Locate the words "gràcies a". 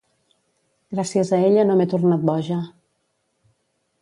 0.95-1.41